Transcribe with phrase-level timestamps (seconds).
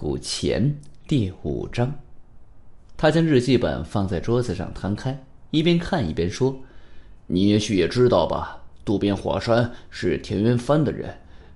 [0.00, 0.62] 古钱》
[1.08, 1.92] 第五章。
[2.96, 6.56] 他将日记本放在桌子上摊开，一边看一边说
[7.26, 11.12] ：“你也许也知道吧，渡边华山是田园藩的人。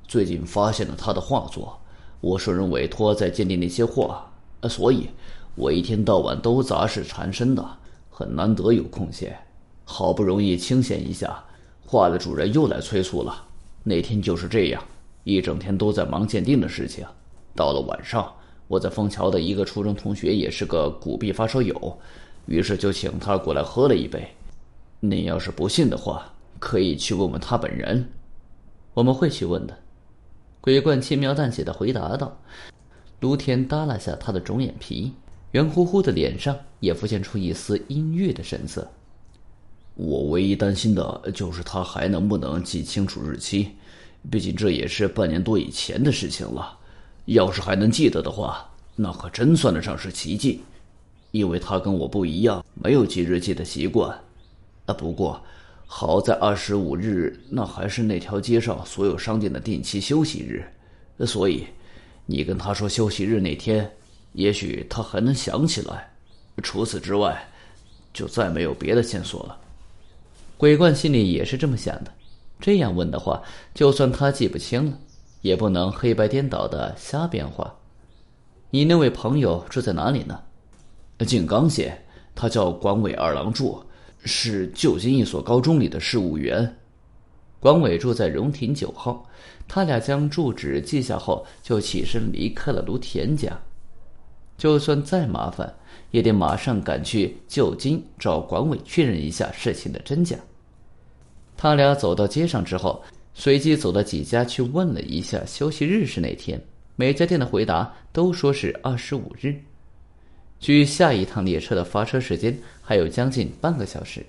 [0.09, 1.79] 最近发现了他的画作，
[2.21, 4.29] 我受人委托在鉴定那些画，
[4.69, 5.11] 所以
[5.55, 7.65] 我一天到晚都杂事缠身的，
[8.11, 9.39] 很难得有空闲。
[9.85, 11.45] 好不容易清闲一下，
[11.87, 13.47] 画的主人又来催促了。
[13.85, 14.83] 那天就是这样，
[15.23, 17.07] 一整天都在忙鉴定的事情。”
[17.55, 18.33] 到了晚上，
[18.69, 21.99] 我在枫桥的一个初中同学也是个古币发烧友，
[22.47, 24.27] 于是就请他过来喝了一杯。
[25.01, 28.09] 您要是不信的话，可以去问问他本人。
[28.95, 29.79] 我们会去问的。
[30.61, 32.39] 鬼冠轻描淡写的回答道。
[33.21, 35.13] 卢田耷拉下他的肿眼皮，
[35.53, 38.91] 圆乎乎的脸上也浮现出一丝阴郁的神色。
[39.95, 43.73] 我唯一担心的就是他还能不能记清楚日期，
[44.31, 46.79] 毕竟这也是半年多以前的事情了。
[47.27, 50.61] 要是还能记得的话，那可真算得上是奇迹，
[51.31, 54.11] 因为他跟我不一样，没有记日记的习惯。
[54.87, 55.41] 啊，不过
[55.87, 60.65] 好在二十五日那还是那条街上所有商店的定期休息日，
[61.25, 61.65] 所以
[62.27, 63.89] 你跟他说休息日那天，
[64.33, 66.11] 也许他还能想起来。
[66.63, 67.49] 除此之外，
[68.13, 69.57] 就再没有别的线索了。
[70.57, 72.13] 鬼怪心里也是这么想的，
[72.61, 73.43] 这样问的话，
[73.75, 74.99] 就算他记不清了。
[75.43, 77.77] 也不能黑白颠倒的瞎变化。
[78.71, 80.41] 你那位朋友住在哪里呢？
[81.27, 82.05] 静冈县，
[82.35, 83.85] 他叫管尾二郎柱，
[84.25, 86.79] 是旧金一所高中里的事务员。
[87.61, 89.29] 管尾住在荣亭九号。
[89.69, 93.61] 他俩将住址记下后，就起身离开了芦田家。
[94.59, 95.75] 就算再麻烦，
[96.11, 100.37] 也得马上赶去旧金找管委确认一下事情的真假。
[101.57, 103.03] 他俩走到街上之后。
[103.35, 106.61] 随即走到几家去问了一下休息日是哪天，
[106.97, 109.55] 每家店的回答都说是二十五日。
[110.61, 114.25] 距下一趟列车的发车时间还有将近半个小时，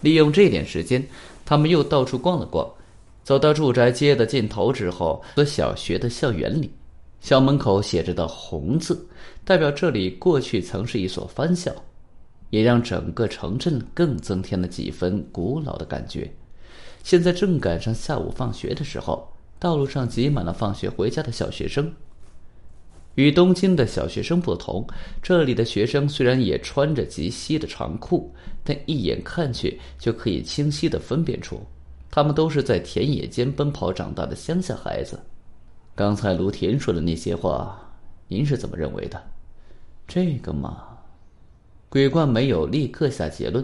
[0.00, 1.04] 利用这点时间，
[1.44, 2.68] 他们又到处逛了逛。
[3.24, 6.70] 走到住宅街的尽头之后，和小学的校园里，
[7.20, 9.06] 校门口写着的红字，
[9.44, 11.72] 代表这里过去曾是一所藩校，
[12.50, 16.30] 也让整个城镇更增添了几分古老的感觉。
[17.02, 21.92] 现在正赶上下午放学的时候，道路上挤满了放学回家的小学生。
[23.14, 24.86] 与东京的小学生不同，
[25.22, 28.32] 这里的学生虽然也穿着及膝的长裤，
[28.64, 31.60] 但一眼看去就可以清晰的分辨出，
[32.10, 35.20] 他们都是在田野间奔跑长大的乡下孩子。
[35.94, 37.78] 刚才卢田说的那些话，
[38.28, 39.22] 您是怎么认为的？
[40.08, 40.82] 这个嘛，
[41.90, 43.62] 鬼怪没有立刻下结论。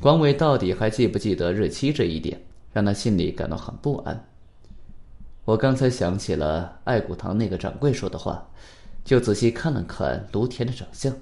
[0.00, 2.40] 广伟到底还记不记得日期这一点？
[2.72, 4.28] 让他心里感到很不安。
[5.44, 8.46] 我刚才想起了爱古堂那个掌柜说的话，
[9.04, 11.12] 就仔细看了看卢田的长相，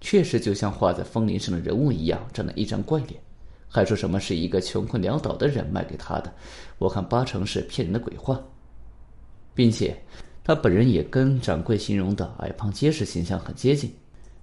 [0.00, 3.20] 确实就像画在风铃上的人物一样，长了一张怪脸，
[3.68, 6.32] 还说什么是一个穷困潦倒的人卖给他的，
[6.78, 8.40] 我看八成是骗人的鬼话，
[9.54, 10.00] 并且
[10.44, 13.92] 他本人也跟掌柜形容的矮胖结实形象很接近。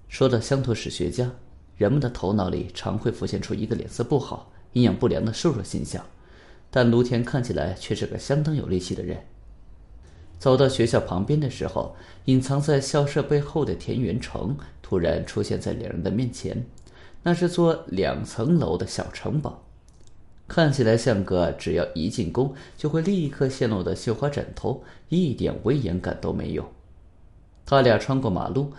[0.08, 1.30] 说到乡土史学家，
[1.76, 6.04] 人们的头脑里常会浮现出一个脸色不好、营养不良的瘦弱形象。
[6.76, 9.16] 但卢田看起来却是个相当有力气的人。
[10.40, 16.66] 走到学校旁边的时候，隐藏在校舍背后的田园城突然出现在两人的面前。
[17.22, 19.62] 那是座两层楼的小城堡，
[20.48, 26.68] 看起来像个只要一进宫就会立刻陷落的绣花枕头，一点威严感都没有。
[27.64, 28.72] 他俩穿过马路，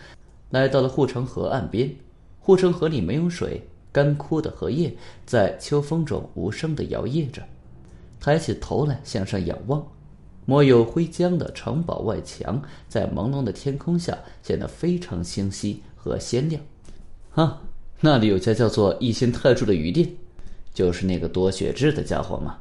[0.50, 1.96] 来到了护城河岸边。
[2.42, 4.94] 护城河里没有水，干枯的荷叶
[5.26, 7.42] 在秋风中无声地摇曳着。
[8.26, 9.86] 抬起头来向上仰望，
[10.46, 12.60] 抹有灰浆的城堡外墙
[12.90, 16.60] 在朦胧的天空下显得非常清晰和鲜亮。
[17.36, 17.62] 啊，
[18.00, 20.10] 那里有家叫做一心泰柱的鱼店，
[20.74, 22.58] 就是那个多血痣的家伙吗？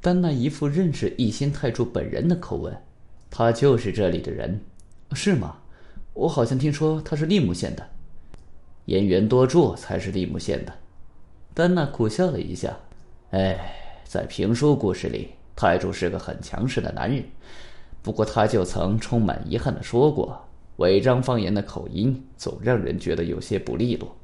[0.00, 2.76] 丹娜一副认识一心泰柱本人的口吻，
[3.30, 4.60] 他就是这里的人，
[5.12, 5.58] 是吗？
[6.12, 7.88] 我好像听说他是利木县的，
[8.86, 10.72] 岩原多助才是利木县的。
[11.54, 12.76] 丹娜苦笑了一下，
[13.30, 13.78] 哎。
[14.12, 17.24] 在评书故事里，太柱是个很强势的男人。
[18.02, 20.38] 不过，他就曾充满遗憾的说过
[20.76, 24.14] ：“违章方言的口音总让人觉得有些不利落。”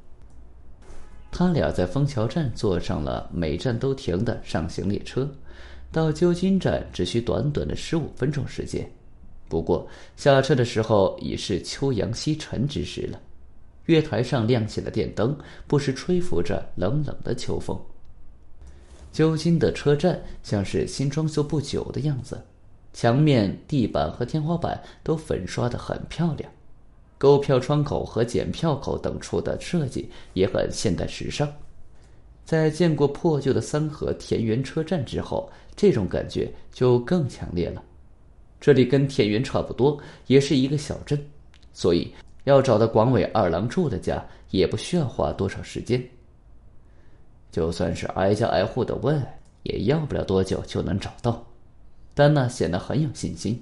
[1.31, 5.27] 他俩在枫桥站坐上了每站都停的上行列车，
[5.91, 8.87] 到旧金站只需短短的十五分钟时间。
[9.47, 13.19] 不过，下车的时候已是秋阳西沉之时了。
[13.87, 15.35] 月台上亮起了电灯，
[15.65, 17.75] 不时吹拂着冷冷的秋风。
[19.11, 22.39] 旧金的车站像是新装修不久的样子，
[22.93, 26.49] 墙面、地板和天花板都粉刷的很漂亮，
[27.17, 31.51] 购票窗口和检票口等处的设计也很现代时尚。
[32.45, 37.83] 在见过破旧的三河田园车站之后，这种感觉就更强烈了。
[38.59, 39.97] 这里跟田园差不多，
[40.27, 41.19] 也是一个小镇，
[41.73, 42.11] 所以
[42.45, 46.03] 要找到广尾二郎住的家也不需要花多少时间。
[47.51, 49.25] 就算是挨家挨户的问，
[49.63, 51.45] 也要不了多久就能找到。
[52.13, 53.61] 丹娜显得很有信心。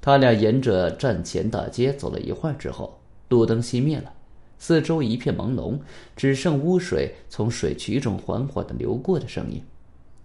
[0.00, 4.12] 他俩沿着站前大街走了一会儿之后，路灯熄灭了，
[4.58, 5.78] 四周一片朦胧，
[6.16, 9.62] 只剩污水从水渠中缓缓的流过的声音。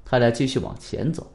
[0.03, 1.25] 他俩继续往前走，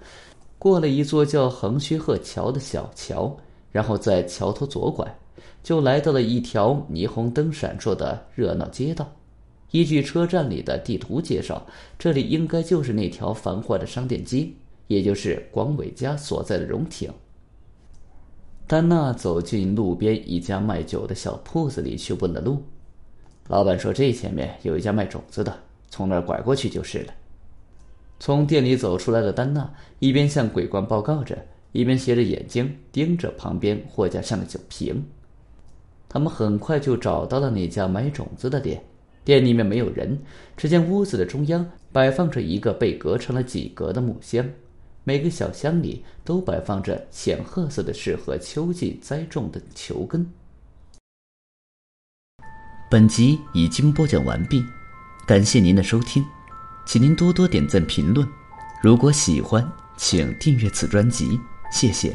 [0.58, 3.36] 过了一座叫横须贺桥的小桥，
[3.70, 5.06] 然后在桥头左拐，
[5.62, 9.08] 就来到了一条霓虹灯闪烁的热闹街道。
[9.72, 11.66] 依据车站里的地图介绍，
[11.98, 14.48] 这里应该就是那条繁华的商店街，
[14.86, 17.10] 也就是广伟家所在的荣町。
[18.66, 22.62] 丹娜走进路边一家卖酒的小铺子里去问了路，
[23.48, 25.58] 老板说这前面有一家卖种子的，
[25.90, 27.14] 从那儿拐过去就是了。
[28.20, 31.36] 从店里走出来的丹娜一边向鬼官报告着，
[31.72, 35.04] 一边斜着眼睛盯着旁边货架上的酒瓶。
[36.08, 38.84] 他们很快就找到了那家买种子的店，
[39.24, 40.18] 店里面没有人，
[40.56, 44.48] 只见屋子的中央摆放着一个被隔成了几格的木箱。
[45.04, 50.26] 每个小箱里都摆放着浅褐色的、适合秋季栽种的球根。
[52.90, 54.62] 本集已经播讲完毕，
[55.26, 56.24] 感谢您的收听，
[56.86, 58.26] 请您多多点赞评论。
[58.82, 59.66] 如果喜欢，
[59.96, 61.38] 请订阅此专辑，
[61.72, 62.14] 谢谢。